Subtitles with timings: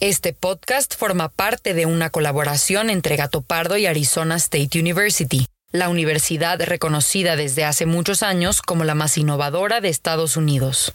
[0.00, 5.88] Este podcast forma parte de una colaboración entre Gato Pardo y Arizona State University, la
[5.88, 10.94] universidad reconocida desde hace muchos años como la más innovadora de Estados Unidos.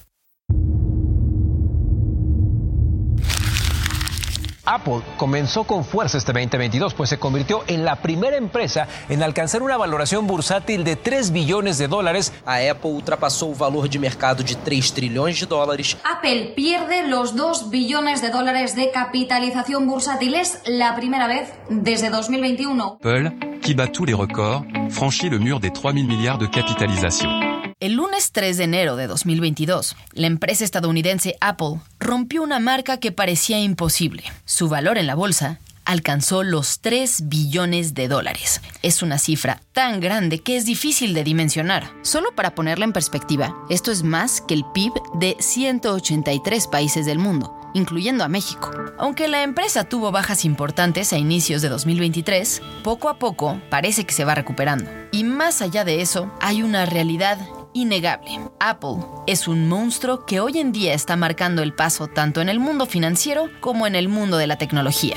[4.70, 9.64] Apple comenzó con fuerza este 2022, pues se convirtió en la primera empresa en alcanzar
[9.64, 12.32] una valoración bursátil de 3 billones de dólares.
[12.46, 15.98] A Apple ultrapassou o valor de mercado de 3 trilhões de dólares.
[16.04, 20.36] Apple pierde los 2 billones de dólares de capitalización bursátil.
[20.36, 23.00] Es la primera vez desde 2021.
[23.00, 23.32] Apple,
[23.62, 27.49] qui bat tous les records, franchit le mur des 3 000 milliards de capitalisation.
[27.82, 33.14] El lunes 3 de enero de 2022, la empresa estadounidense Apple rompió una marca que
[33.14, 34.24] parecía imposible.
[34.44, 38.60] Su valor en la bolsa alcanzó los 3 billones de dólares.
[38.82, 41.90] Es una cifra tan grande que es difícil de dimensionar.
[42.02, 47.18] Solo para ponerla en perspectiva, esto es más que el PIB de 183 países del
[47.18, 48.72] mundo incluyendo a México.
[48.98, 54.14] Aunque la empresa tuvo bajas importantes a inicios de 2023, poco a poco parece que
[54.14, 54.90] se va recuperando.
[55.12, 57.38] Y más allá de eso, hay una realidad
[57.74, 58.40] innegable.
[58.60, 58.98] Apple
[59.28, 62.86] es un monstruo que hoy en día está marcando el paso tanto en el mundo
[62.86, 65.16] financiero como en el mundo de la tecnología.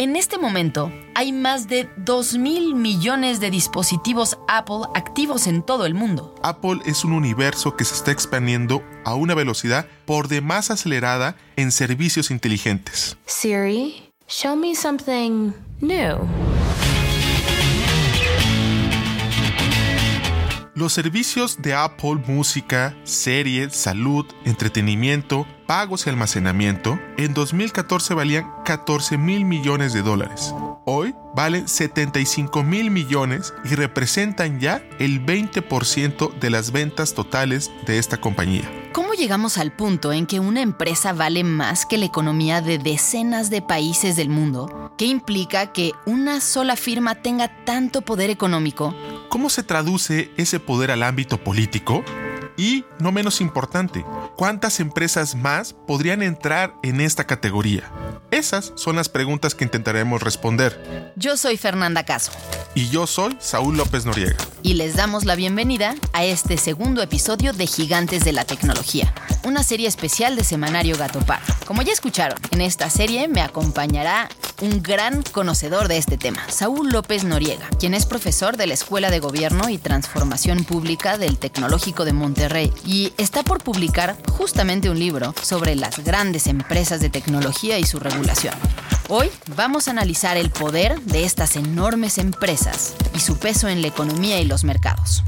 [0.00, 5.86] En este momento, hay más de 2 mil millones de dispositivos Apple activos en todo
[5.86, 6.36] el mundo.
[6.44, 11.72] Apple es un universo que se está expandiendo a una velocidad por demás acelerada en
[11.72, 13.16] servicios inteligentes.
[13.26, 16.47] Siri, show me something new.
[20.78, 29.18] Los servicios de Apple, música, series, salud, entretenimiento, pagos y almacenamiento, en 2014 valían 14
[29.18, 30.54] mil millones de dólares.
[30.86, 37.98] Hoy valen 75 mil millones y representan ya el 20% de las ventas totales de
[37.98, 38.64] esta compañía.
[38.94, 43.50] ¿Cómo llegamos al punto en que una empresa vale más que la economía de decenas
[43.50, 44.90] de países del mundo?
[44.96, 48.94] ¿Qué implica que una sola firma tenga tanto poder económico?
[49.28, 52.02] ¿Cómo se traduce ese poder al ámbito político?
[52.58, 54.04] Y, no menos importante,
[54.36, 57.88] ¿cuántas empresas más podrían entrar en esta categoría?
[58.32, 61.12] Esas son las preguntas que intentaremos responder.
[61.14, 62.32] Yo soy Fernanda Caso.
[62.74, 64.36] Y yo soy Saúl López Noriega.
[64.62, 69.14] Y les damos la bienvenida a este segundo episodio de Gigantes de la Tecnología,
[69.44, 71.40] una serie especial de Semanario Gato Par.
[71.64, 74.28] Como ya escucharon, en esta serie me acompañará
[74.60, 79.10] un gran conocedor de este tema, Saúl López Noriega, quien es profesor de la Escuela
[79.10, 84.98] de Gobierno y Transformación Pública del Tecnológico de Monterrey y está por publicar justamente un
[84.98, 88.54] libro sobre las grandes empresas de tecnología y su regulación.
[89.08, 93.88] Hoy vamos a analizar el poder de estas enormes empresas y su peso en la
[93.88, 95.22] economía y los mercados.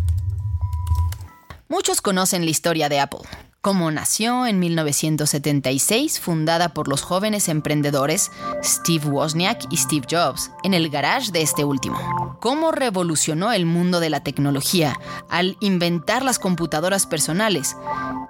[1.68, 3.20] Muchos conocen la historia de Apple,
[3.60, 8.30] cómo nació en 1976, fundada por los jóvenes emprendedores
[8.62, 12.38] Steve Wozniak y Steve Jobs, en el garage de este último.
[12.40, 14.98] Cómo revolucionó el mundo de la tecnología
[15.28, 17.76] al inventar las computadoras personales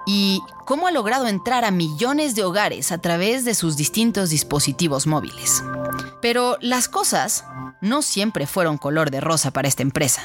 [0.07, 5.07] y cómo ha logrado entrar a millones de hogares a través de sus distintos dispositivos
[5.07, 5.63] móviles.
[6.21, 7.45] Pero las cosas
[7.81, 10.23] no siempre fueron color de rosa para esta empresa.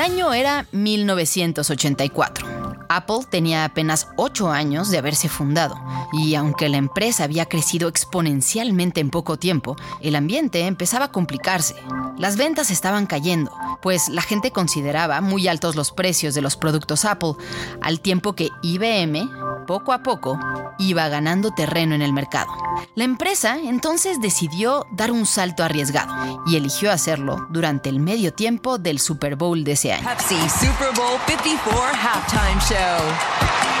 [0.00, 2.46] El año era 1984.
[2.88, 5.78] Apple tenía apenas 8 años de haberse fundado,
[6.14, 11.74] y aunque la empresa había crecido exponencialmente en poco tiempo, el ambiente empezaba a complicarse.
[12.16, 13.52] Las ventas estaban cayendo,
[13.82, 17.34] pues la gente consideraba muy altos los precios de los productos Apple,
[17.82, 19.30] al tiempo que IBM
[19.70, 20.36] poco a poco
[20.80, 22.50] iba ganando terreno en el mercado.
[22.96, 28.78] La empresa entonces decidió dar un salto arriesgado y eligió hacerlo durante el medio tiempo
[28.78, 30.08] del Super Bowl de ese año.
[30.08, 33.79] Pepsi Super Bowl 54 halftime show.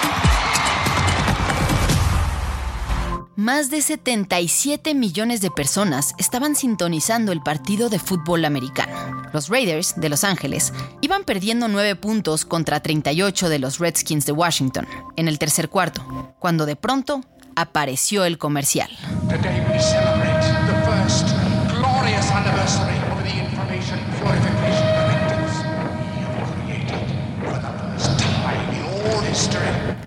[3.40, 9.22] Más de 77 millones de personas estaban sintonizando el partido de fútbol americano.
[9.32, 14.32] Los Raiders de Los Ángeles iban perdiendo 9 puntos contra 38 de los Redskins de
[14.32, 17.22] Washington en el tercer cuarto, cuando de pronto
[17.56, 18.90] apareció el comercial.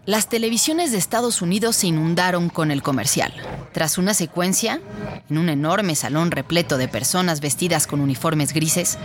[0.05, 3.33] Las televisiones de Estados Unidos se inundaron con el comercial.
[3.71, 4.81] Tras una secuencia,
[5.29, 8.97] en un enorme salón repleto de personas vestidas con uniformes grises,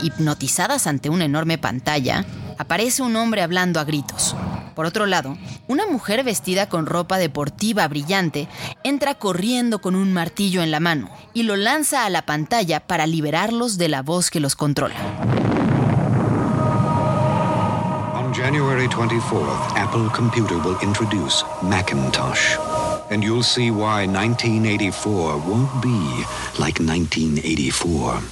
[0.00, 2.24] hipnotizadas ante una enorme pantalla,
[2.56, 4.34] aparece un hombre hablando a gritos.
[4.74, 5.36] Por otro lado,
[5.66, 8.48] una mujer vestida con ropa deportiva brillante
[8.84, 13.06] entra corriendo con un martillo en la mano y lo lanza a la pantalla para
[13.06, 14.96] liberarlos de la voz que los controla.
[18.48, 22.56] January 24th, Apple Computer will introduce Macintosh.
[23.10, 26.24] And you'll see why 1984 won't be
[26.58, 28.22] like 1984.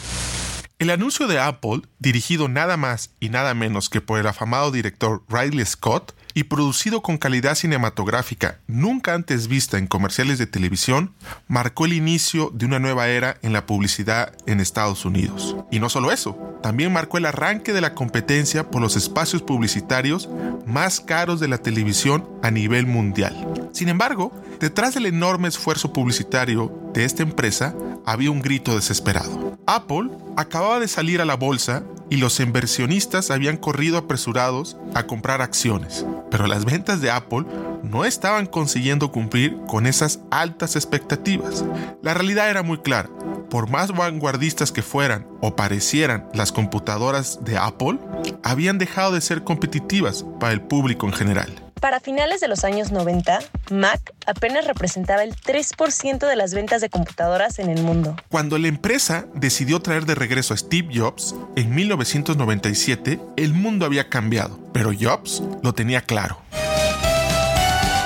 [0.78, 5.22] El anuncio de Apple, dirigido nada más y nada menos que por el afamado director
[5.28, 11.14] Riley Scott y producido con calidad cinematográfica nunca antes vista en comerciales de televisión,
[11.48, 15.56] marcó el inicio de una nueva era en la publicidad en Estados Unidos.
[15.70, 20.28] Y no solo eso, también marcó el arranque de la competencia por los espacios publicitarios
[20.66, 23.70] más caros de la televisión a nivel mundial.
[23.72, 24.30] Sin embargo,
[24.60, 27.74] detrás del enorme esfuerzo publicitario de esta empresa
[28.06, 29.58] había un grito desesperado.
[29.66, 35.42] Apple acababa de salir a la bolsa y los inversionistas habían corrido apresurados a comprar
[35.42, 37.44] acciones, pero las ventas de Apple
[37.82, 41.64] no estaban consiguiendo cumplir con esas altas expectativas.
[42.02, 43.10] La realidad era muy clara.
[43.50, 47.98] Por más vanguardistas que fueran o parecieran las computadoras de Apple,
[48.42, 51.65] habían dejado de ser competitivas para el público en general.
[51.80, 53.38] Para finales de los años 90,
[53.70, 58.16] Mac apenas representaba el 3% de las ventas de computadoras en el mundo.
[58.30, 64.08] Cuando la empresa decidió traer de regreso a Steve Jobs en 1997, el mundo había
[64.08, 66.40] cambiado, pero Jobs lo tenía claro.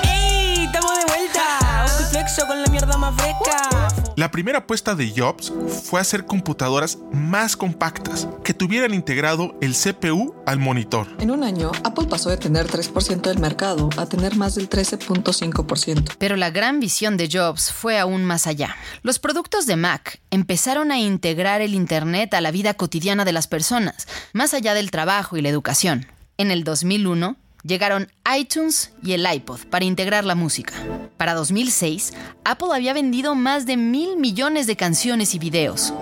[0.03, 0.65] ¡Ey!
[0.65, 1.87] ¡Estamos de vuelta!
[2.11, 3.90] Flexo con la mierda más fresca.
[4.21, 5.51] La primera apuesta de Jobs
[5.83, 11.07] fue hacer computadoras más compactas, que tuvieran integrado el CPU al monitor.
[11.17, 16.17] En un año, Apple pasó de tener 3% del mercado a tener más del 13.5%.
[16.19, 18.75] Pero la gran visión de Jobs fue aún más allá.
[19.01, 23.47] Los productos de Mac empezaron a integrar el Internet a la vida cotidiana de las
[23.47, 26.05] personas, más allá del trabajo y la educación.
[26.37, 30.73] En el 2001, llegaron iTunes y el iPod para integrar la música.
[31.17, 32.13] Para 2006,
[32.43, 35.93] Apple había vendido más de mil millones de canciones y videos.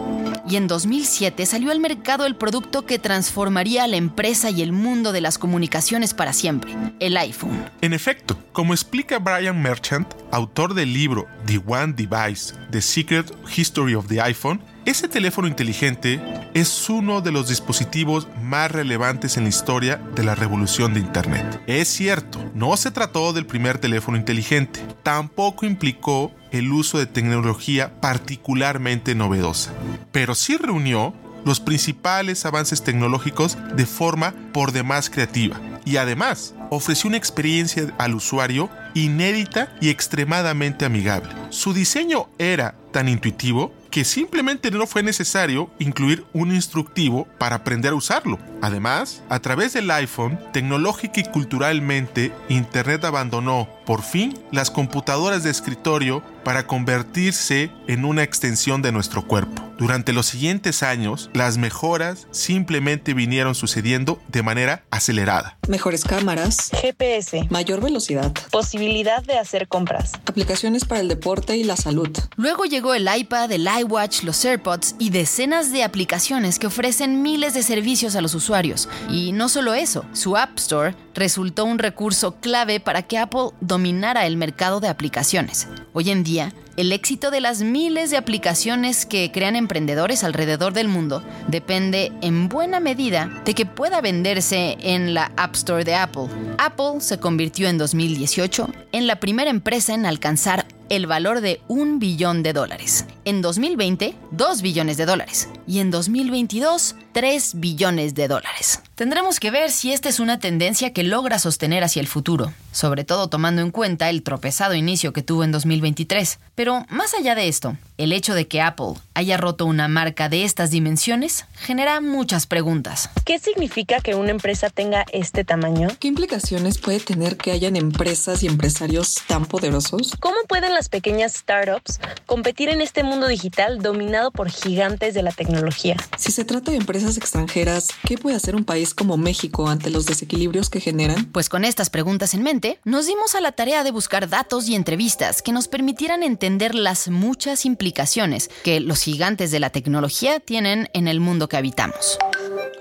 [0.49, 4.71] Y en 2007 salió al mercado el producto que transformaría a la empresa y el
[4.71, 7.69] mundo de las comunicaciones para siempre, el iPhone.
[7.81, 13.93] En efecto, como explica Brian Merchant, autor del libro The One Device, The Secret History
[13.93, 16.19] of the iPhone, ese teléfono inteligente
[16.55, 21.61] es uno de los dispositivos más relevantes en la historia de la revolución de Internet.
[21.67, 28.01] Es cierto, no se trató del primer teléfono inteligente, tampoco implicó el uso de tecnología
[28.01, 29.71] particularmente novedosa,
[30.11, 31.13] pero sí reunió
[31.45, 38.15] los principales avances tecnológicos de forma por demás creativa y además ofreció una experiencia al
[38.15, 41.29] usuario inédita y extremadamente amigable.
[41.49, 47.93] Su diseño era tan intuitivo que simplemente no fue necesario incluir un instructivo para aprender
[47.93, 48.37] a usarlo.
[48.61, 55.49] Además, a través del iPhone, tecnológica y culturalmente, Internet abandonó, por fin, las computadoras de
[55.49, 59.63] escritorio para convertirse en una extensión de nuestro cuerpo.
[59.79, 65.57] Durante los siguientes años, las mejoras simplemente vinieron sucediendo de manera acelerada.
[65.67, 71.77] Mejores cámaras, GPS, mayor velocidad, posibilidad de hacer compras, aplicaciones para el deporte y la
[71.77, 72.09] salud.
[72.35, 77.55] Luego llegó el iPad, el iWatch, los AirPods y decenas de aplicaciones que ofrecen miles
[77.55, 78.87] de servicios a los usuarios.
[79.09, 84.25] Y no solo eso, su App Store resultó un recurso clave para que Apple dominara
[84.25, 85.67] el mercado de aplicaciones.
[85.93, 90.87] Hoy en día, el éxito de las miles de aplicaciones que crean emprendedores alrededor del
[90.87, 96.29] mundo depende en buena medida de que pueda venderse en la App Store de Apple.
[96.57, 101.99] Apple se convirtió en 2018 en la primera empresa en alcanzar el valor de un
[101.99, 103.05] billón de dólares.
[103.29, 105.49] En 2020, 2 billones de dólares.
[105.67, 108.81] Y en 2022, 3 billones de dólares.
[108.95, 113.03] Tendremos que ver si esta es una tendencia que logra sostener hacia el futuro, sobre
[113.03, 116.39] todo tomando en cuenta el tropezado inicio que tuvo en 2023.
[116.55, 120.43] Pero más allá de esto, el hecho de que Apple haya roto una marca de
[120.43, 123.09] estas dimensiones genera muchas preguntas.
[123.25, 125.89] ¿Qué significa que una empresa tenga este tamaño?
[125.99, 130.13] ¿Qué implicaciones puede tener que hayan empresas y empresarios tan poderosos?
[130.19, 135.31] ¿Cómo pueden las pequeñas startups competir en este mundo digital dominado por gigantes de la
[135.31, 135.95] tecnología?
[136.17, 140.05] Si se trata de empresas extranjeras, ¿qué puede hacer un país como México ante los
[140.05, 141.25] desequilibrios que generan?
[141.25, 144.75] Pues con estas preguntas en mente, nos dimos a la tarea de buscar datos y
[144.75, 150.89] entrevistas que nos permitieran entender las muchas implicaciones que los gigantes de la tecnología tienen
[150.93, 152.17] en el mundo que habitamos.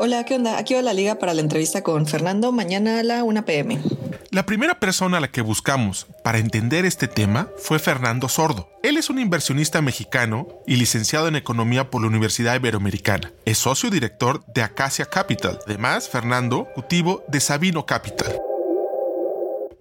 [0.00, 0.58] Hola, ¿qué onda?
[0.58, 3.80] Aquí va la liga para la entrevista con Fernando mañana a la 1 pm.
[4.30, 8.70] La primera persona a la que buscamos para entender este tema fue Fernando Sordo.
[8.84, 13.32] Él es un inversionista mexicano y licenciado en economía por la Universidad Iberoamericana.
[13.44, 15.58] Es socio director de Acacia Capital.
[15.66, 18.40] Además, Fernando, cultivo de Sabino Capital.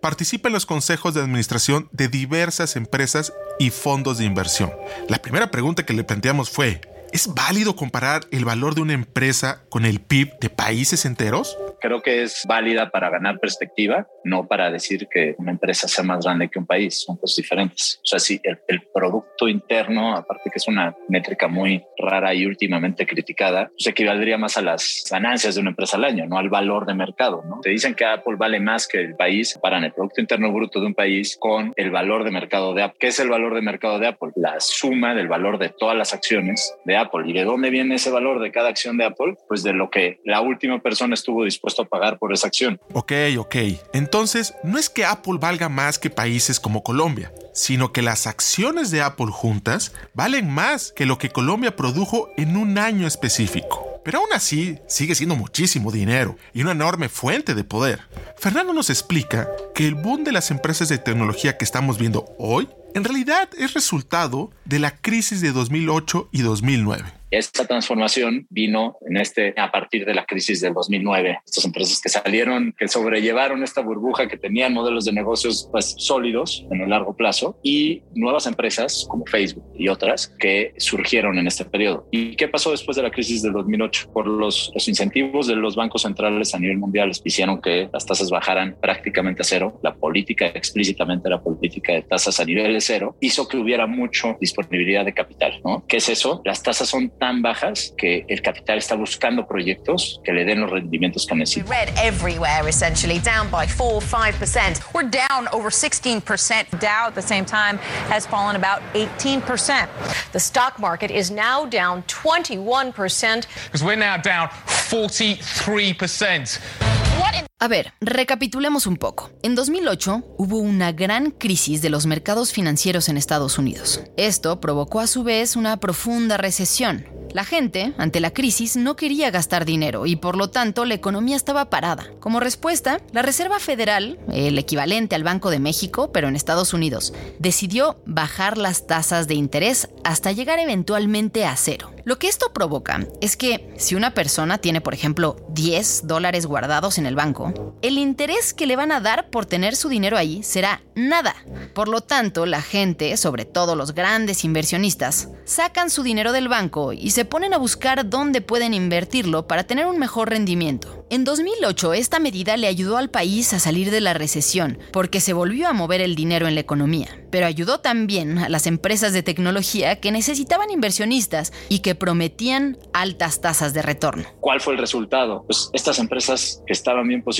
[0.01, 4.71] Participa en los consejos de administración de diversas empresas y fondos de inversión.
[5.09, 6.81] La primera pregunta que le planteamos fue,
[7.12, 11.58] ¿es válido comparar el valor de una empresa con el PIB de países enteros?
[11.80, 16.26] creo que es válida para ganar perspectiva, no para decir que una empresa sea más
[16.26, 18.00] grande que un país, son cosas diferentes.
[18.04, 22.46] O sea, si el, el producto interno, aparte que es una métrica muy rara y
[22.46, 26.50] últimamente criticada, pues equivaldría más a las ganancias de una empresa al año, no al
[26.50, 27.44] valor de mercado.
[27.48, 27.60] ¿no?
[27.62, 30.88] Te dicen que Apple vale más que el país, paran el producto interno bruto de
[30.88, 32.98] un país con el valor de mercado de Apple.
[33.00, 34.32] ¿Qué es el valor de mercado de Apple?
[34.36, 37.30] La suma del valor de todas las acciones de Apple.
[37.30, 39.36] ¿Y de dónde viene ese valor de cada acción de Apple?
[39.48, 42.80] Pues de lo que la última persona estuvo dispuesto a pagar por esa acción.
[42.94, 43.56] Ok, ok.
[43.94, 48.92] Entonces, no es que Apple valga más que países como Colombia, sino que las acciones
[48.92, 53.88] de Apple juntas valen más que lo que Colombia produjo en un año específico.
[54.08, 58.00] Pero aún así, sigue siendo muchísimo dinero y una enorme fuente de poder.
[58.38, 62.70] Fernando nos explica que el boom de las empresas de tecnología que estamos viendo hoy
[62.98, 67.16] en realidad es resultado de la crisis de 2008 y 2009.
[67.29, 71.39] Esta transformación vino en este a partir de la crisis del 2009.
[71.46, 76.65] Estas empresas que salieron, que sobrellevaron esta burbuja, que tenían modelos de negocios pues sólidos
[76.72, 81.65] en el largo plazo y nuevas empresas como Facebook y otras que surgieron en este
[81.65, 82.07] periodo.
[82.12, 84.12] ¿Y qué pasó después de la crisis del 2008?
[84.13, 88.29] Por los, los incentivos de los bancos centrales a nivel mundial hicieron que las tasas
[88.29, 89.79] bajaran prácticamente a cero.
[89.84, 94.38] La política explícitamente la política de tasas a nivel de cero hizo que hubiera mucho
[94.39, 95.60] disponibilidad de capital.
[95.65, 95.84] ¿no?
[95.88, 96.41] ¿Qué es eso?
[96.46, 100.71] Las tasas son tan bajas que el capital está buscando proyectos que le den los
[100.71, 101.69] rendimientos que necesita.
[101.69, 104.93] Red everywhere, essentially, down by 4 5%.
[104.93, 106.79] We're down over 16%.
[106.79, 107.77] Dow at the same time
[108.09, 109.88] has fallen about 18%.
[110.31, 113.47] The stock market is now down 21%.
[113.65, 117.47] Because we're now down 43%.
[117.60, 119.32] A ver, recapitulemos un poco.
[119.42, 124.04] En 2008 hubo una gran crisis de los mercados financieros en Estados Unidos.
[124.16, 127.08] Esto provocó a su vez una profunda recesión.
[127.34, 131.36] La gente, ante la crisis, no quería gastar dinero y por lo tanto la economía
[131.36, 132.08] estaba parada.
[132.20, 137.14] Como respuesta, la Reserva Federal, el equivalente al Banco de México, pero en Estados Unidos,
[137.40, 141.92] decidió bajar las tasas de interés hasta llegar eventualmente a cero.
[142.06, 146.98] Lo que esto provoca es que si una persona tiene, por ejemplo, 10 dólares guardados
[146.98, 147.47] en el banco,
[147.82, 151.36] el interés que le van a dar por tener su dinero ahí será nada.
[151.74, 156.94] Por lo tanto, la gente, sobre todo los grandes inversionistas, sacan su dinero del banco
[156.94, 161.06] y se ponen a buscar dónde pueden invertirlo para tener un mejor rendimiento.
[161.10, 165.32] En 2008, esta medida le ayudó al país a salir de la recesión porque se
[165.32, 169.24] volvió a mover el dinero en la economía, pero ayudó también a las empresas de
[169.24, 174.25] tecnología que necesitaban inversionistas y que prometían altas tasas de retorno.
[174.42, 175.44] ¿Cuál fue el resultado?
[175.46, 177.37] Pues estas empresas que estaban bien posicionadas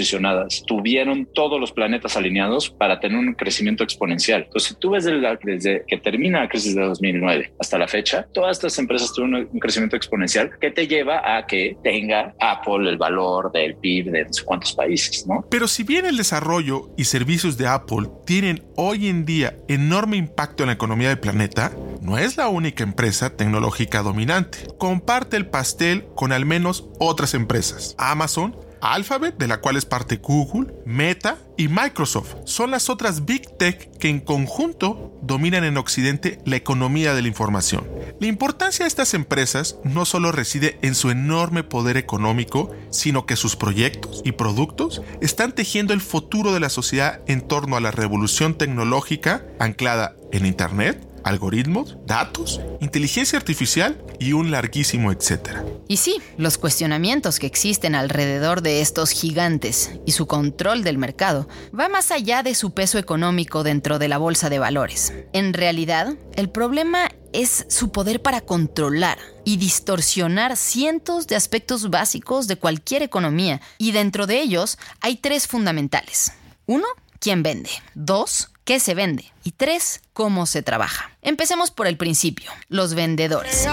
[0.66, 4.44] tuvieron todos los planetas alineados para tener un crecimiento exponencial.
[4.44, 8.28] Entonces, si tú ves desde, desde que termina la crisis de 2009 hasta la fecha,
[8.34, 12.98] todas estas empresas tuvieron un crecimiento exponencial que te lleva a que tenga Apple el
[12.98, 15.46] valor del PIB de no sé cuántos países, ¿no?
[15.50, 20.64] Pero si bien el desarrollo y servicios de Apple tienen hoy en día enorme impacto
[20.64, 24.60] en la economía del planeta, no es la única empresa tecnológica dominante.
[24.78, 27.96] Comparte el pastel con al menos otras empresas.
[27.98, 28.56] Amazon,
[28.94, 33.90] Alphabet, de la cual es parte Google, Meta y Microsoft son las otras Big Tech
[33.98, 37.88] que en conjunto dominan en Occidente la economía de la información.
[38.20, 43.36] La importancia de estas empresas no solo reside en su enorme poder económico, sino que
[43.36, 47.92] sus proyectos y productos están tejiendo el futuro de la sociedad en torno a la
[47.92, 55.64] revolución tecnológica anclada en Internet, algoritmos, datos, inteligencia artificial y un larguísimo etcétera.
[55.88, 61.48] Y sí, los cuestionamientos que existen alrededor de estos gigantes y su control del mercado
[61.78, 65.14] va más allá de su peso económico dentro de la bolsa de valores.
[65.34, 72.48] En realidad, el problema es su poder para controlar y distorsionar cientos de aspectos básicos
[72.48, 76.32] de cualquier economía, y dentro de ellos hay tres fundamentales.
[76.66, 76.86] Uno,
[77.20, 77.70] quién vende.
[77.96, 79.32] Dos, qué se vende.
[79.46, 81.10] Y tres, cómo se trabaja.
[81.22, 83.66] Empecemos por el principio, los vendedores.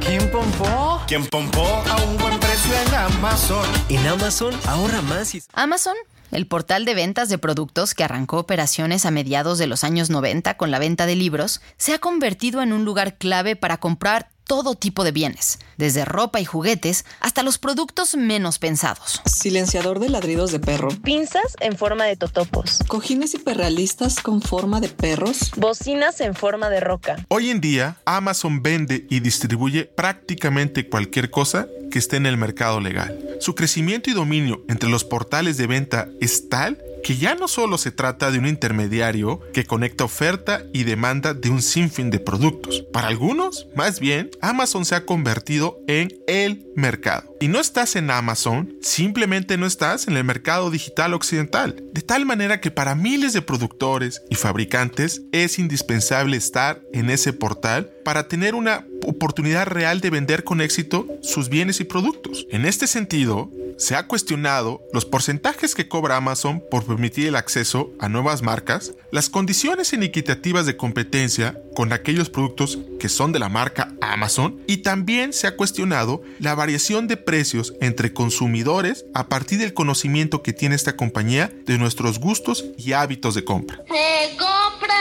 [0.00, 1.02] ¿Quién pompó?
[1.06, 3.66] ¿Quién pompó a un buen precio en Amazon?
[3.90, 5.42] En Amazon ahorra más y...
[5.52, 5.94] Amazon
[6.30, 10.56] el portal de ventas de productos que arrancó operaciones a mediados de los años 90
[10.56, 14.74] con la venta de libros, se ha convertido en un lugar clave para comprar todo
[14.74, 19.20] tipo de bienes, desde ropa y juguetes hasta los productos menos pensados.
[19.24, 20.88] Silenciador de ladridos de perro.
[21.02, 22.80] Pinzas en forma de totopos.
[22.88, 25.50] Cojines hiperrealistas con forma de perros.
[25.56, 27.24] Bocinas en forma de roca.
[27.28, 32.80] Hoy en día, Amazon vende y distribuye prácticamente cualquier cosa que esté en el mercado
[32.80, 33.18] legal.
[33.40, 37.78] Su crecimiento y dominio entre los portales de venta es tal que ya no solo
[37.78, 42.84] se trata de un intermediario que conecta oferta y demanda de un sinfín de productos.
[42.92, 47.36] Para algunos, más bien, Amazon se ha convertido en el mercado.
[47.40, 51.82] Y no estás en Amazon, simplemente no estás en el mercado digital occidental.
[51.92, 57.32] De tal manera que para miles de productores y fabricantes es indispensable estar en ese
[57.32, 62.46] portal para tener una oportunidad real de vender con éxito sus bienes y productos.
[62.50, 63.50] En este sentido,
[63.82, 68.92] se ha cuestionado los porcentajes que cobra Amazon por permitir el acceso a nuevas marcas,
[69.10, 74.78] las condiciones inequitativas de competencia con aquellos productos que son de la marca Amazon y
[74.78, 80.52] también se ha cuestionado la variación de precios entre consumidores a partir del conocimiento que
[80.52, 83.82] tiene esta compañía de nuestros gustos y hábitos de compra.
[83.88, 84.94] Se compra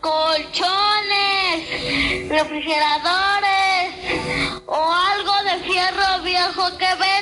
[0.00, 1.68] colchones,
[2.28, 3.94] refrigeradores
[4.66, 7.13] o algo de fierro viejo que vendan.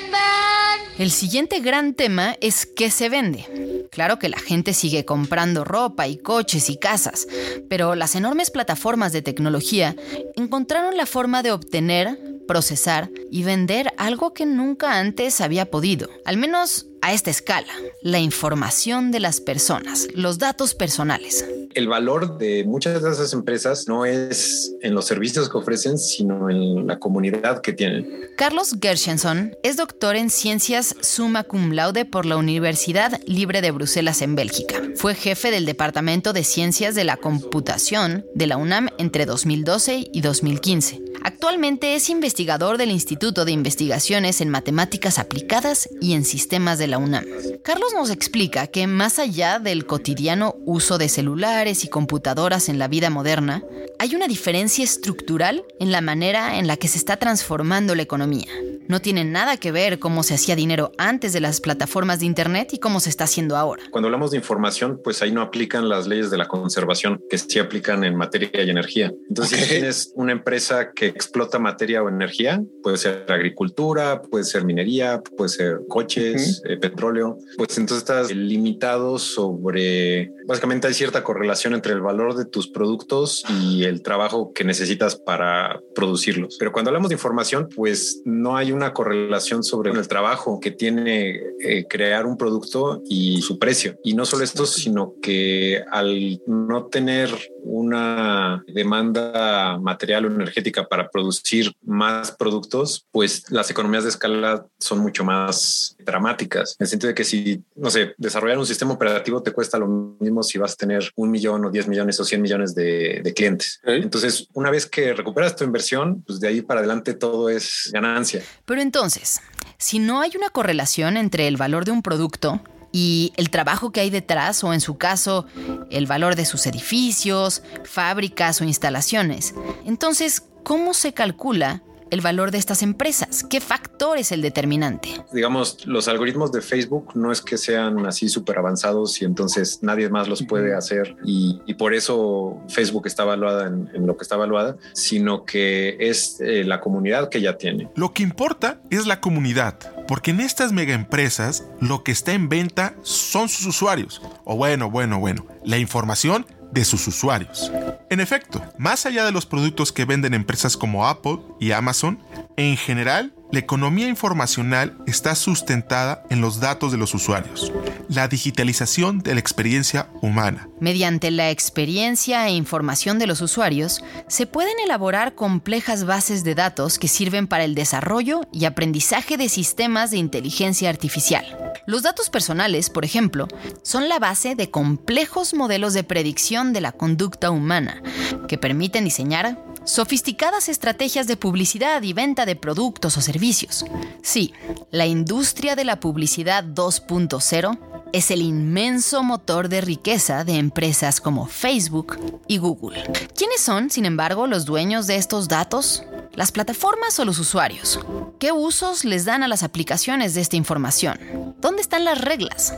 [1.02, 3.88] El siguiente gran tema es qué se vende.
[3.90, 7.26] Claro que la gente sigue comprando ropa y coches y casas,
[7.68, 9.96] pero las enormes plataformas de tecnología
[10.36, 16.36] encontraron la forma de obtener, procesar y vender algo que nunca antes había podido, al
[16.36, 21.44] menos a esta escala, la información de las personas, los datos personales.
[21.74, 26.48] El valor de muchas de esas empresas no es en los servicios que ofrecen, sino
[26.50, 28.30] en la comunidad que tienen.
[28.36, 34.22] Carlos Gershenson es doctor en ciencias summa cum laude por la Universidad Libre de Bruselas
[34.22, 34.82] en Bélgica.
[34.96, 40.20] Fue jefe del Departamento de Ciencias de la Computación de la UNAM entre 2012 y
[40.20, 41.11] 2015.
[41.24, 46.98] Actualmente es investigador del Instituto de Investigaciones en Matemáticas Aplicadas y en Sistemas de la
[46.98, 47.24] UNAM.
[47.62, 52.88] Carlos nos explica que más allá del cotidiano uso de celulares y computadoras en la
[52.88, 53.62] vida moderna,
[53.98, 58.48] hay una diferencia estructural en la manera en la que se está transformando la economía.
[58.88, 62.70] No tiene nada que ver cómo se hacía dinero antes de las plataformas de Internet
[62.72, 63.84] y cómo se está haciendo ahora.
[63.90, 67.58] Cuando hablamos de información, pues ahí no aplican las leyes de la conservación, que sí
[67.58, 69.12] aplican en materia y energía.
[69.28, 74.64] Entonces, si tienes una empresa que explota materia o energía, puede ser agricultura, puede ser
[74.64, 81.74] minería, puede ser coches, eh, petróleo, pues entonces estás limitado sobre, básicamente hay cierta correlación
[81.74, 86.56] entre el valor de tus productos y el trabajo que necesitas para producirlos.
[86.58, 91.40] Pero cuando hablamos de información, pues no hay una correlación sobre el trabajo que tiene
[91.60, 93.96] eh, crear un producto y su precio.
[94.02, 97.30] Y no solo esto, sino que al no tener
[97.64, 104.98] una demanda material o energética para producir más productos, pues las economías de escala son
[104.98, 106.76] mucho más dramáticas.
[106.78, 110.16] En el sentido de que si, no sé, desarrollar un sistema operativo te cuesta lo
[110.20, 113.34] mismo si vas a tener un millón o 10 millones o 100 millones de, de
[113.34, 113.80] clientes.
[113.84, 118.42] Entonces, una vez que recuperas tu inversión, pues de ahí para adelante todo es ganancia.
[118.64, 119.40] Pero entonces,
[119.78, 122.60] si no hay una correlación entre el valor de un producto
[122.92, 125.46] y el trabajo que hay detrás, o en su caso,
[125.90, 132.58] el valor de sus edificios, fábricas o instalaciones, entonces, ¿cómo se calcula el valor de
[132.58, 133.42] estas empresas?
[133.42, 135.08] ¿Qué factor es el determinante?
[135.32, 140.10] Digamos, los algoritmos de Facebook no es que sean así súper avanzados y entonces nadie
[140.10, 144.24] más los puede hacer y, y por eso Facebook está evaluada en, en, lo que
[144.24, 147.88] está evaluada, sino que es eh, la comunidad que ya tiene.
[147.96, 152.50] Lo que importa es la comunidad, porque en estas mega empresas lo que está en
[152.50, 154.20] venta son sus usuarios.
[154.44, 157.70] O bueno, bueno, bueno, la información de sus usuarios.
[158.12, 162.22] En efecto, más allá de los productos que venden empresas como Apple y Amazon,
[162.58, 167.72] En general, la economía informacional está sustentada en los datos de los usuarios,
[168.08, 170.68] la digitalización de la experiencia humana.
[170.80, 176.98] Mediante la experiencia e información de los usuarios, se pueden elaborar complejas bases de datos
[176.98, 181.44] que sirven para el desarrollo y aprendizaje de sistemas de inteligencia artificial.
[181.86, 183.48] Los datos personales, por ejemplo,
[183.82, 188.01] son la base de complejos modelos de predicción de la conducta humana,
[188.48, 193.84] que permiten diseñar sofisticadas estrategias de publicidad y venta de productos o servicios.
[194.22, 194.52] Sí,
[194.90, 197.78] la industria de la publicidad 2.0
[198.12, 203.04] es el inmenso motor de riqueza de empresas como Facebook y Google.
[203.36, 206.04] ¿Quiénes son, sin embargo, los dueños de estos datos?
[206.34, 208.00] ¿Las plataformas o los usuarios?
[208.38, 211.54] ¿Qué usos les dan a las aplicaciones de esta información?
[211.58, 212.74] ¿Dónde están las reglas?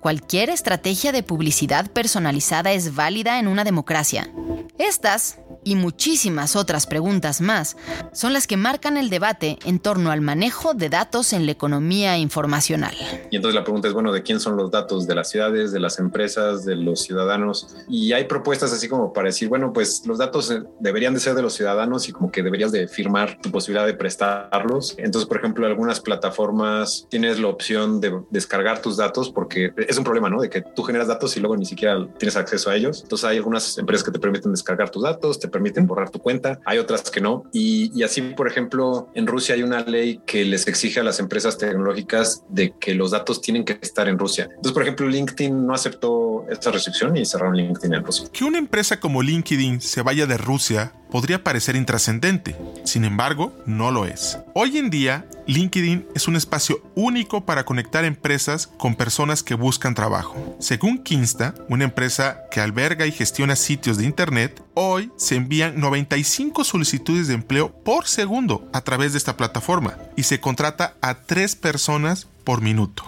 [0.00, 4.30] ¿Cualquier estrategia de publicidad personalizada es válida en una democracia?
[4.78, 7.76] Estas y muchísimas otras preguntas más
[8.12, 12.18] son las que marcan el debate en torno al manejo de datos en la economía
[12.18, 12.94] informacional.
[13.30, 15.06] Y entonces la pregunta es, bueno, ¿de quién son los datos?
[15.06, 17.76] ¿De las ciudades, de las empresas, de los ciudadanos?
[17.88, 21.34] Y hay propuestas así como para decir, bueno, pues los datos eh, deberían de ser
[21.34, 24.94] de los ciudadanos y como que deberías de firmar tu posibilidad de prestarlos.
[24.98, 30.04] Entonces, por ejemplo, algunas plataformas tienes la opción de descargar tus datos porque es un
[30.04, 30.40] problema, ¿no?
[30.40, 33.02] De que tú generas datos y luego ni siquiera tienes acceso a ellos.
[33.02, 36.37] Entonces hay algunas empresas que te permiten descargar tus datos, te permiten borrar tu cuenta,
[36.64, 37.44] hay otras que no.
[37.52, 41.58] Y, así, por ejemplo, en Rusia hay una ley que les exige a las empresas
[41.58, 44.44] tecnológicas de que los datos tienen que estar en Rusia.
[44.44, 48.28] Entonces, por ejemplo, LinkedIn no aceptó esta restricción y cerraron LinkedIn en Rusia.
[48.32, 53.90] Que una empresa como LinkedIn se vaya de Rusia podría parecer intrascendente, sin embargo, no
[53.90, 54.38] lo es.
[54.54, 59.94] Hoy en día, LinkedIn es un espacio único para conectar empresas con personas que buscan
[59.94, 60.56] trabajo.
[60.60, 66.64] Según Kinsta, una empresa que alberga y gestiona sitios de Internet, hoy se envían 95
[66.64, 71.56] solicitudes de empleo por segundo a través de esta plataforma y se contrata a tres
[71.56, 73.04] personas por minuto.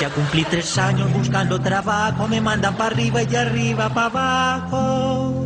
[0.00, 5.41] Ya cumplí tres años buscando trabajo, me mandan para arriba y arriba para abajo.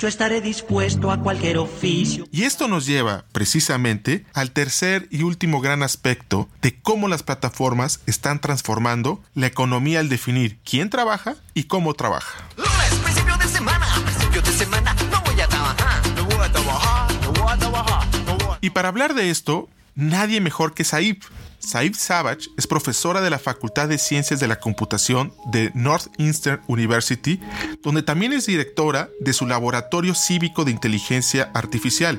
[0.00, 2.26] Yo estaré dispuesto a cualquier oficio.
[2.32, 8.00] Y esto nos lleva precisamente al tercer y último gran aspecto de cómo las plataformas
[8.06, 12.48] están transformando la economía al definir quién trabaja y cómo trabaja.
[12.56, 17.14] Lunes, principio de semana, principio de semana, no voy a trabajar, no voy a trabajar,
[17.20, 18.08] no voy a trabajar.
[18.24, 18.58] No voy a...
[18.62, 21.18] Y para hablar de esto, nadie mejor que Saib.
[21.60, 27.38] Saib Savage es profesora de la Facultad de Ciencias de la Computación de Northeastern University,
[27.82, 32.18] donde también es directora de su Laboratorio Cívico de Inteligencia Artificial,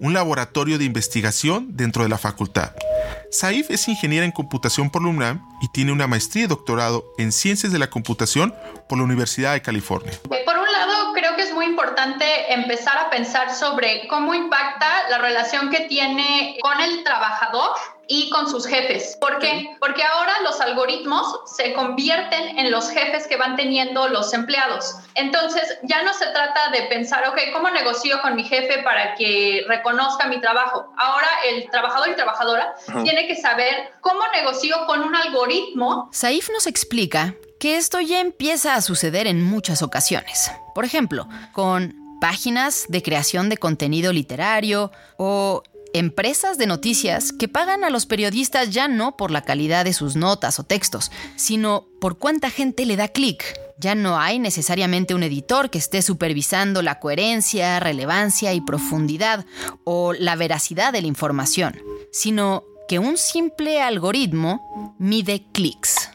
[0.00, 2.72] un laboratorio de investigación dentro de la facultad.
[3.30, 7.30] Saif es ingeniera en computación por la UNAM y tiene una maestría y doctorado en
[7.30, 8.54] ciencias de la computación
[8.88, 10.12] por la Universidad de California.
[10.28, 15.18] Por un lado, creo que es muy importante empezar a pensar sobre cómo impacta la
[15.18, 17.70] relación que tiene con el trabajador
[18.08, 19.16] y con sus jefes.
[19.20, 19.76] ¿Por qué?
[19.80, 24.96] Porque ahora los algoritmos se convierten en los jefes que van teniendo los empleados.
[25.14, 29.64] Entonces, ya no se trata de pensar, ok, ¿cómo negocio con mi jefe para que
[29.68, 30.92] reconozca mi trabajo?
[30.96, 33.02] Ahora el trabajador y trabajadora Ajá.
[33.02, 36.08] tiene que saber cómo negocio con un algoritmo.
[36.12, 40.50] Saif nos explica que esto ya empieza a suceder en muchas ocasiones.
[40.74, 45.62] Por ejemplo, con páginas de creación de contenido literario o
[45.94, 50.16] empresas de noticias que pagan a los periodistas ya no por la calidad de sus
[50.16, 53.44] notas o textos, sino por cuánta gente le da clic.
[53.78, 59.44] Ya no hay necesariamente un editor que esté supervisando la coherencia, relevancia y profundidad
[59.84, 61.80] o la veracidad de la información,
[62.12, 66.11] sino que un simple algoritmo mide clics.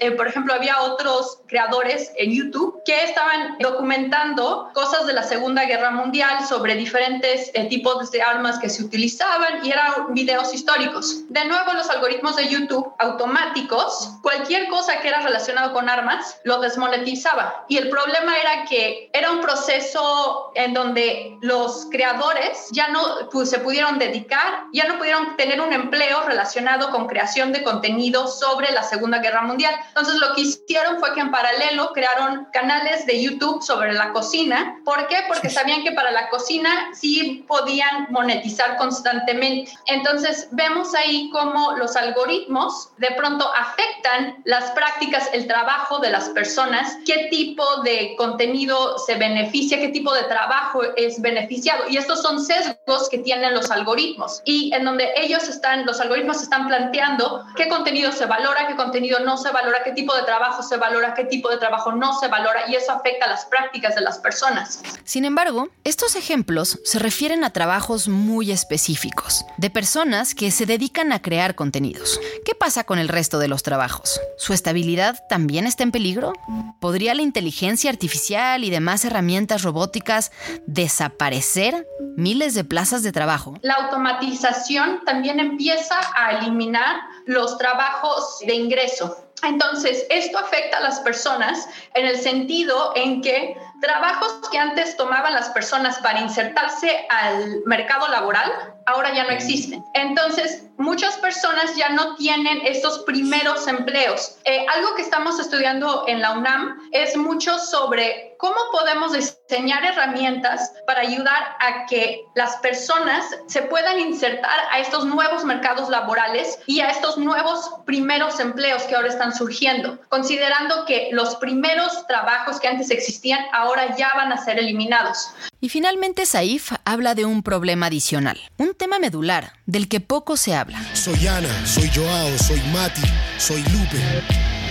[0.00, 5.64] Eh, por ejemplo, había otros creadores en YouTube que estaban documentando cosas de la Segunda
[5.64, 11.22] Guerra Mundial sobre diferentes eh, tipos de armas que se utilizaban y eran videos históricos.
[11.28, 16.60] De nuevo, los algoritmos de YouTube automáticos, cualquier cosa que era relacionado con armas, lo
[16.60, 17.64] desmonetizaba.
[17.68, 23.50] Y el problema era que era un proceso en donde los creadores ya no pues,
[23.50, 28.72] se pudieron dedicar, ya no pudieron tener un empleo relacionado con creación de contenido sobre
[28.72, 29.74] la Segunda Guerra Mundial.
[29.96, 34.78] Entonces lo que hicieron fue que en paralelo crearon canales de YouTube sobre la cocina.
[34.84, 35.16] ¿Por qué?
[35.26, 39.72] Porque sabían que para la cocina sí podían monetizar constantemente.
[39.86, 46.28] Entonces vemos ahí cómo los algoritmos de pronto afectan las prácticas, el trabajo de las
[46.28, 51.84] personas, qué tipo de contenido se beneficia, qué tipo de trabajo es beneficiado.
[51.88, 56.42] Y estos son sesgos que tienen los algoritmos y en donde ellos están, los algoritmos
[56.42, 60.64] están planteando qué contenido se valora, qué contenido no se valora, qué tipo de trabajo
[60.64, 63.94] se valora, qué tipo de trabajo no se valora y eso afecta a las prácticas
[63.94, 64.82] de las personas.
[65.04, 71.12] Sin embargo, estos ejemplos se refieren a trabajos muy específicos, de personas que se dedican
[71.12, 72.18] a crear contenidos.
[72.44, 74.20] ¿Qué pasa con el resto de los trabajos?
[74.36, 76.32] ¿Su estabilidad también está en peligro?
[76.80, 80.32] ¿Podría la inteligencia artificial y demás herramientas robóticas
[80.66, 83.54] desaparecer miles de plazas de trabajo?
[83.62, 86.96] La automatización también empieza a eliminar
[87.26, 89.25] los trabajos de ingreso.
[89.42, 95.34] Entonces, esto afecta a las personas en el sentido en que trabajos que antes tomaban
[95.34, 98.50] las personas para insertarse al mercado laboral,
[98.86, 99.84] ahora ya no existen.
[99.94, 104.38] Entonces, muchas personas ya no tienen estos primeros empleos.
[104.44, 110.72] Eh, algo que estamos estudiando en la UNAM es mucho sobre cómo podemos diseñar herramientas
[110.86, 116.80] para ayudar a que las personas se puedan insertar a estos nuevos mercados laborales y
[116.80, 122.68] a estos nuevos primeros empleos que ahora están surgiendo, considerando que los primeros trabajos que
[122.68, 125.30] antes existían ahora ya van a ser eliminados.
[125.60, 130.54] Y finalmente Saif habla de un problema adicional, un tema medular del que poco se
[130.54, 130.78] habla.
[130.94, 133.02] Soy Ana, soy Joao, soy Mati,
[133.38, 134.22] soy Lupe.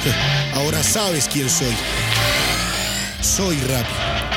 [0.56, 1.75] Ahora sabes quién soy.
[3.21, 4.35] Soy Rappi.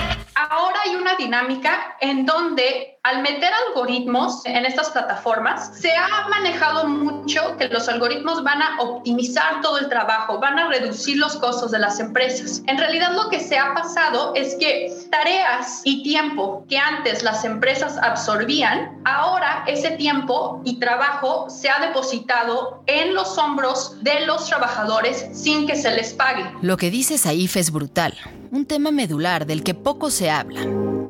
[1.09, 7.68] Una dinámica en donde al meter algoritmos en estas plataformas, se ha manejado mucho que
[7.68, 12.01] los algoritmos van a optimizar todo el trabajo, van a reducir los costos de las
[12.01, 12.62] empresas.
[12.66, 17.47] En realidad lo que se ha pasado es que tareas y tiempo que antes las
[17.47, 24.47] empresas absorbían, ahora ese tiempo y trabajo se ha depositado en los hombros de los
[24.47, 26.44] trabajadores sin que se les pague.
[26.61, 28.14] Lo que dice Saif es brutal,
[28.51, 30.61] un tema medular del que poco se habla.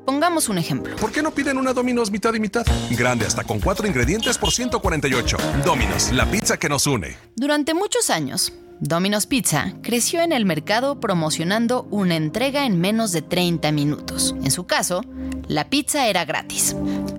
[0.08, 0.96] Pongamos un ejemplo.
[0.96, 2.64] ¿Por qué no piden una Domino's mitad y mitad?
[2.92, 5.36] Grande hasta con cuatro ingredientes por 148.
[5.66, 7.18] Domino's, la pizza que nos une.
[7.36, 13.20] Durante muchos años, Domino's Pizza creció en el mercado promocionando una entrega en menos de
[13.20, 14.34] 30 minutos.
[14.42, 15.04] En su caso,
[15.46, 16.74] la pizza era gratis.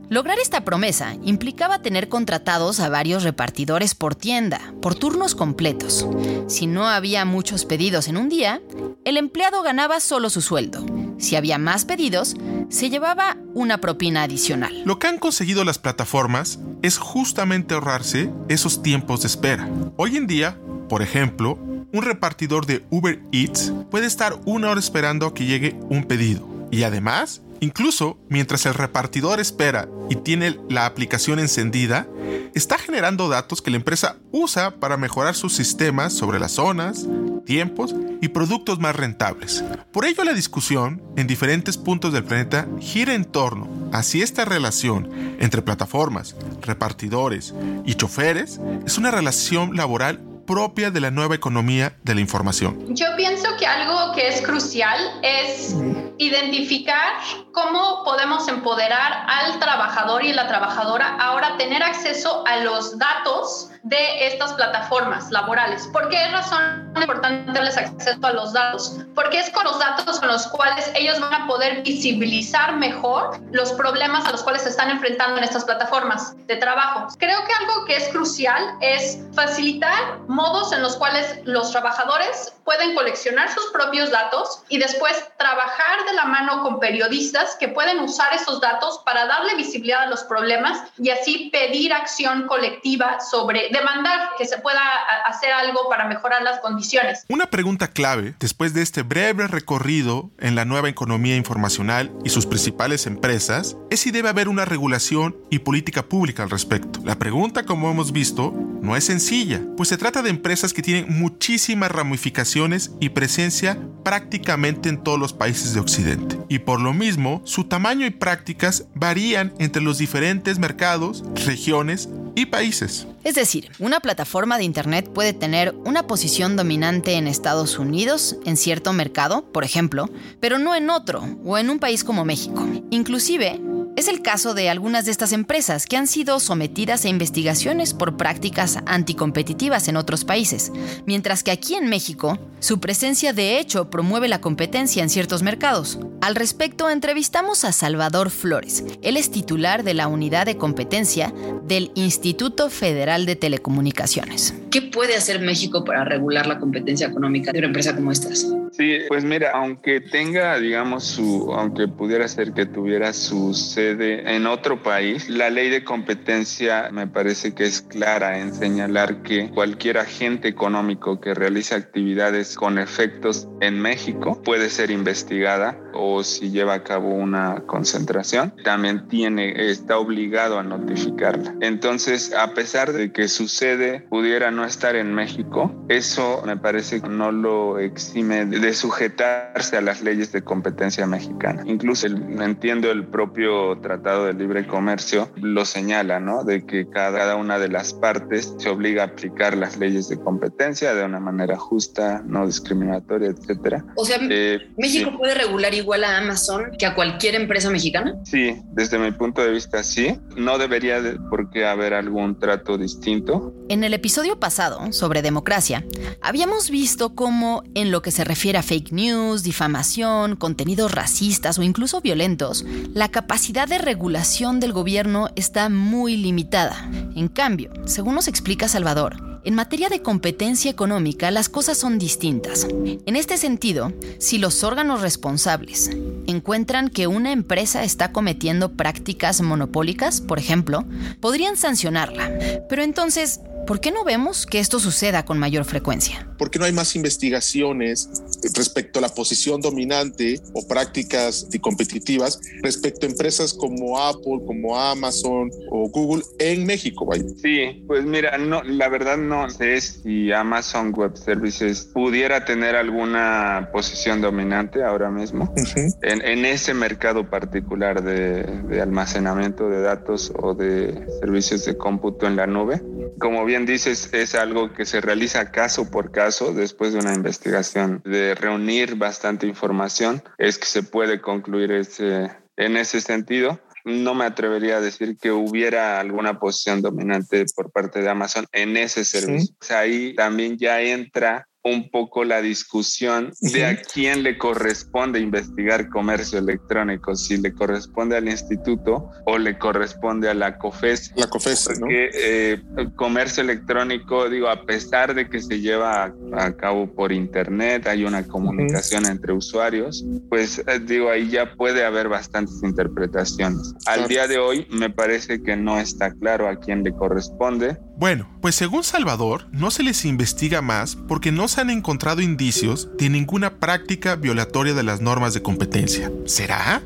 [0.10, 6.08] Lograr esta promesa implicaba tener contratados a varios repartidores por tienda, por turnos completos.
[6.48, 8.64] Si no había muchos pedidos en un día,
[9.06, 10.84] el empleado ganaba solo su sueldo.
[11.20, 12.36] Si había más pedidos,
[12.70, 14.82] se llevaba una propina adicional.
[14.86, 19.70] Lo que han conseguido las plataformas es justamente ahorrarse esos tiempos de espera.
[19.98, 21.60] Hoy en día, por ejemplo,
[21.92, 26.48] un repartidor de Uber Eats puede estar una hora esperando a que llegue un pedido.
[26.72, 32.08] Y además, incluso mientras el repartidor espera y tiene la aplicación encendida,
[32.54, 37.08] está generando datos que la empresa usa para mejorar sus sistemas sobre las zonas,
[37.46, 39.64] tiempos y productos más rentables.
[39.92, 44.46] Por ello la discusión en diferentes puntos del planeta gira en torno a si esta
[44.46, 47.54] relación entre plataformas, repartidores
[47.86, 52.96] y choferes es una relación laboral propia de la nueva economía de la información.
[52.96, 55.76] Yo pienso que algo que es crucial es
[56.18, 57.14] identificar
[57.54, 64.28] cómo podemos empoderar al trabajador y la trabajadora ahora tener acceso a los datos de
[64.28, 65.88] estas plataformas laborales.
[65.88, 68.98] ¿Por qué es razón importante darles acceso a los datos?
[69.16, 73.72] Porque es con los datos con los cuales ellos van a poder visibilizar mejor los
[73.74, 77.08] problemas a los cuales se están enfrentando en estas plataformas de trabajo.
[77.18, 82.96] Creo que algo que es crucial es facilitar modos en los cuales los trabajadores pueden
[82.96, 88.32] coleccionar sus propios datos y después trabajar de la mano con periodistas que pueden usar
[88.34, 94.30] esos datos para darle visibilidad a los problemas y así pedir acción colectiva sobre demandar
[94.38, 94.82] que se pueda
[95.26, 97.26] hacer algo para mejorar las condiciones.
[97.28, 102.46] Una pregunta clave después de este breve recorrido en la nueva economía informacional y sus
[102.46, 107.02] principales empresas es si debe haber una regulación y política pública al respecto.
[107.04, 111.20] La pregunta, como hemos visto, no es sencilla, pues se trata de empresas que tienen
[111.20, 116.38] muchísimas ramificaciones y presencia prácticamente en todos los países de Occidente.
[116.48, 122.46] Y por lo mismo, su tamaño y prácticas varían entre los diferentes mercados, regiones y
[122.46, 123.08] países.
[123.24, 128.56] Es decir, una plataforma de Internet puede tener una posición dominante en Estados Unidos, en
[128.56, 132.66] cierto mercado, por ejemplo, pero no en otro, o en un país como México.
[132.92, 133.60] Inclusive,
[133.96, 138.16] es el caso de algunas de estas empresas que han sido sometidas a investigaciones por
[138.16, 140.72] prácticas anticompetitivas en otros países,
[141.06, 146.00] mientras que aquí en México, su presencia de hecho promueve la competencia en ciertos mercados.
[146.22, 148.84] Al respecto, entrevistamos a Salvador Flores.
[149.02, 154.54] Él es titular de la Unidad de Competencia del Instituto Federal de Telecomunicaciones.
[154.72, 158.48] ¿Qué puede hacer México para regular la competencia económica de una empresa como estas?
[158.72, 164.46] Sí, pues mira, aunque tenga, digamos, su, aunque pudiera ser que tuviera sus sucede en
[164.46, 165.30] otro país.
[165.30, 171.20] La ley de competencia me parece que es clara en señalar que cualquier agente económico
[171.22, 177.10] que realice actividades con efectos en México puede ser investigada o si lleva a cabo
[177.10, 181.56] una concentración, también tiene, está obligado a notificarla.
[181.62, 187.10] Entonces, a pesar de que sucede, pudiera no estar en México, eso me parece que
[187.10, 191.64] no lo exime de sujetarse a las leyes de competencia mexicana.
[191.66, 196.44] Incluso entiendo el propio Tratado de Libre Comercio lo señala, ¿no?
[196.44, 200.94] De que cada una de las partes se obliga a aplicar las leyes de competencia
[200.94, 203.86] de una manera justa, no discriminatoria, etcétera.
[203.96, 205.18] O sea, Eh, ¿México sí.
[205.18, 208.16] puede regular igual a Amazon que a cualquier empresa mexicana?
[208.24, 210.20] Sí, desde mi punto de vista sí.
[210.36, 213.54] No debería de por qué haber algún trato distinto.
[213.70, 215.84] En el episodio pasado, sobre democracia,
[216.22, 221.64] habíamos visto cómo, en lo que se refiere a fake news, difamación, contenidos racistas o
[221.64, 226.90] incluso violentos, la capacidad de regulación del gobierno está muy limitada.
[227.16, 232.68] En cambio, según nos explica Salvador, en materia de competencia económica las cosas son distintas.
[233.06, 235.90] En este sentido, si los órganos responsables
[236.28, 240.86] encuentran que una empresa está cometiendo prácticas monopólicas, por ejemplo,
[241.20, 242.32] podrían sancionarla.
[242.70, 246.28] Pero entonces, ¿por qué no vemos que esto suceda con mayor frecuencia?
[246.38, 248.10] ¿Por qué no hay más investigaciones
[248.56, 255.52] respecto a la posición dominante o prácticas competitivas respecto a empresas como Apple, como Amazon
[255.70, 257.06] o Google en México?
[257.06, 257.24] Vaya?
[257.42, 263.70] Sí, pues mira, no, la verdad no sé si Amazon Web Services pudiera tener alguna
[263.74, 265.54] posición dominante ahora mismo
[266.02, 272.28] en, en ese mercado particular de, de almacenamiento de datos o de servicios de cómputo
[272.28, 272.82] en la nube.
[273.20, 278.00] Como bien dices, es algo que se realiza caso por caso después de una investigación,
[278.06, 283.60] de reunir bastante información, es que se puede concluir ese, en ese sentido.
[283.86, 288.78] No me atrevería a decir que hubiera alguna posición dominante por parte de Amazon en
[288.78, 289.56] ese servicio.
[289.62, 295.90] Sea, ahí también ya entra un poco la discusión de a quién le corresponde investigar
[295.90, 301.14] comercio electrónico, si le corresponde al instituto o le corresponde a la COFES.
[301.16, 306.14] La COFES, Porque eh, el comercio electrónico, digo, a pesar de que se lleva a,
[306.38, 311.84] a cabo por internet, hay una comunicación entre usuarios, pues eh, digo, ahí ya puede
[311.84, 313.74] haber bastantes interpretaciones.
[313.86, 317.78] Al día de hoy me parece que no está claro a quién le corresponde.
[317.98, 322.90] Bueno, pues según Salvador, no se les investiga más porque no se han encontrado indicios
[322.98, 326.12] de ninguna práctica violatoria de las normas de competencia.
[326.26, 326.82] ¿Será?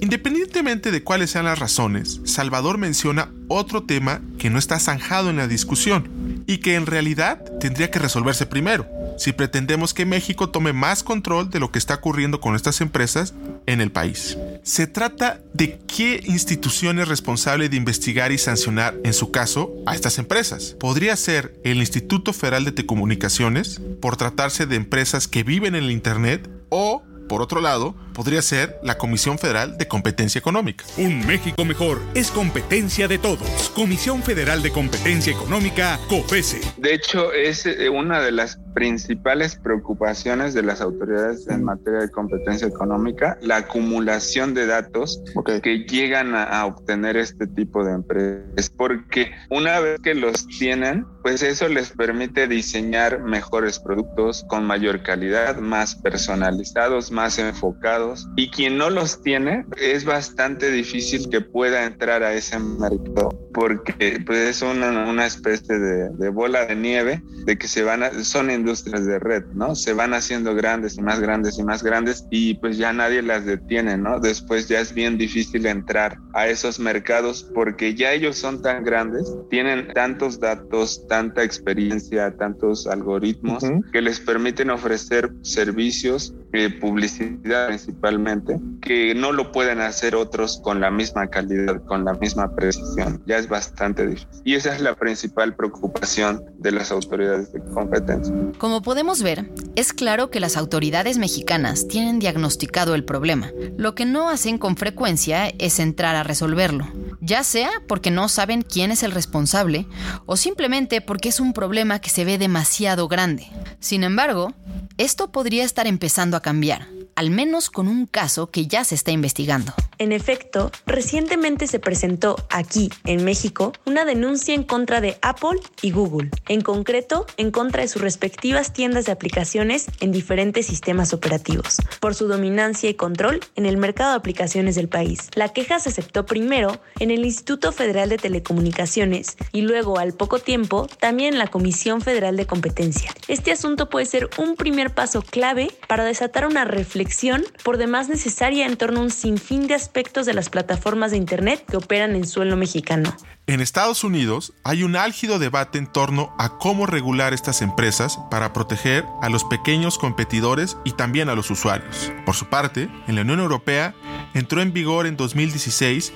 [0.00, 5.36] Independientemente de cuáles sean las razones, Salvador menciona otro tema que no está zanjado en
[5.36, 8.86] la discusión y que en realidad tendría que resolverse primero,
[9.18, 13.34] si pretendemos que México tome más control de lo que está ocurriendo con estas empresas
[13.66, 14.38] en el país.
[14.62, 19.94] Se trata de qué institución es responsable de investigar y sancionar, en su caso, a
[19.94, 20.76] estas empresas.
[20.78, 25.90] Podría ser el Instituto Federal de Telecomunicaciones, por tratarse de empresas que viven en el
[25.90, 30.84] Internet, o, por otro lado, podría ser la Comisión Federal de Competencia Económica.
[30.96, 33.70] Un México mejor es competencia de todos.
[33.74, 36.60] Comisión Federal de Competencia Económica, COFESE.
[36.78, 42.10] De hecho, es eh, una de las principales preocupaciones de las autoridades en materia de
[42.12, 45.20] competencia económica, la acumulación de datos
[45.64, 51.04] que llegan a, a obtener este tipo de empresas, porque una vez que los tienen,
[51.24, 58.48] pues eso les permite diseñar mejores productos con mayor calidad, más personalizados, más enfocados, y
[58.48, 64.38] quien no los tiene, es bastante difícil que pueda entrar a ese mercado, porque pues
[64.38, 68.52] es una, una especie de, de bola de nieve, de que se van a, son
[68.52, 69.74] industrias de red, ¿no?
[69.74, 73.44] Se van haciendo grandes y más grandes y más grandes y pues ya nadie las
[73.44, 74.20] detiene, ¿no?
[74.20, 79.34] Después ya es bien difícil entrar a esos mercados porque ya ellos son tan grandes,
[79.50, 88.60] tienen tantos datos, tanta experiencia, tantos algoritmos que les permiten ofrecer servicios, eh, publicidad principalmente,
[88.80, 93.20] que no lo pueden hacer otros con la misma calidad, con la misma precisión.
[93.26, 94.28] Ya es bastante difícil.
[94.44, 98.34] Y esa es la principal preocupación de las autoridades de competencia.
[98.58, 103.50] Como podemos ver, es claro que las autoridades mexicanas tienen diagnosticado el problema.
[103.76, 106.86] Lo que no hacen con frecuencia es entrar a resolverlo,
[107.20, 109.86] ya sea porque no saben quién es el responsable
[110.26, 113.48] o simplemente porque es un problema que se ve demasiado grande.
[113.80, 114.52] Sin embargo,
[114.96, 116.97] esto podría estar empezando a cambiar.
[117.18, 119.74] Al menos con un caso que ya se está investigando.
[119.98, 125.90] En efecto, recientemente se presentó aquí, en México, una denuncia en contra de Apple y
[125.90, 131.78] Google, en concreto en contra de sus respectivas tiendas de aplicaciones en diferentes sistemas operativos,
[131.98, 135.28] por su dominancia y control en el mercado de aplicaciones del país.
[135.34, 140.38] La queja se aceptó primero en el Instituto Federal de Telecomunicaciones y luego, al poco
[140.38, 143.12] tiempo, también en la Comisión Federal de Competencia.
[143.26, 146.64] Este asunto puede ser un primer paso clave para desatar una
[147.08, 151.16] reflexión por demás necesaria en torno a un sinfín de aspectos de las plataformas de
[151.16, 153.16] Internet que operan en suelo mexicano.
[153.46, 158.52] En Estados Unidos hay un álgido debate en torno a cómo regular estas empresas para
[158.52, 162.12] proteger a los pequeños competidores y también a los usuarios.
[162.26, 163.94] Por su parte, en la Unión Europea
[164.34, 166.12] entró en vigor en 2016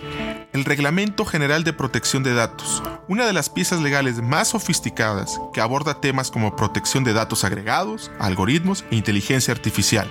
[0.52, 5.62] el Reglamento General de Protección de Datos, una de las piezas legales más sofisticadas que
[5.62, 10.06] aborda temas como protección de datos agregados, algoritmos e inteligencia artificial.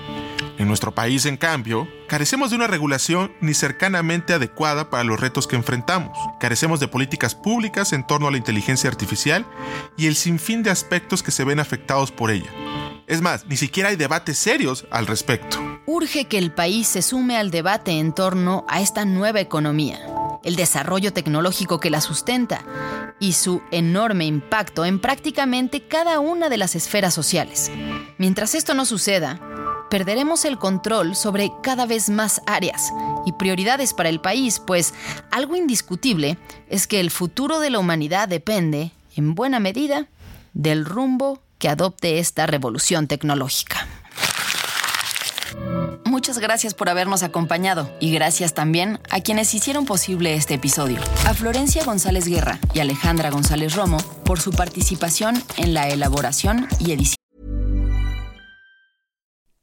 [0.61, 5.47] En nuestro país, en cambio, carecemos de una regulación ni cercanamente adecuada para los retos
[5.47, 6.15] que enfrentamos.
[6.39, 9.43] Carecemos de políticas públicas en torno a la inteligencia artificial
[9.97, 12.51] y el sinfín de aspectos que se ven afectados por ella.
[13.07, 15.57] Es más, ni siquiera hay debates serios al respecto.
[15.87, 19.99] Urge que el país se sume al debate en torno a esta nueva economía,
[20.43, 22.63] el desarrollo tecnológico que la sustenta
[23.19, 27.71] y su enorme impacto en prácticamente cada una de las esferas sociales.
[28.19, 29.39] Mientras esto no suceda,
[29.91, 32.93] perderemos el control sobre cada vez más áreas
[33.25, 34.93] y prioridades para el país, pues
[35.31, 36.37] algo indiscutible
[36.69, 40.07] es que el futuro de la humanidad depende, en buena medida,
[40.53, 43.85] del rumbo que adopte esta revolución tecnológica.
[46.05, 51.01] Muchas gracias por habernos acompañado y gracias también a quienes hicieron posible este episodio.
[51.25, 56.93] A Florencia González Guerra y Alejandra González Romo por su participación en la elaboración y
[56.93, 57.20] edición.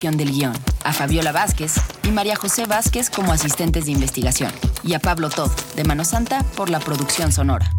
[0.00, 1.74] Del guion, a Fabiola Vázquez
[2.04, 4.50] y María José Vázquez como asistentes de investigación,
[4.82, 7.70] y a Pablo Todd, de Mano Santa, por la producción sonora.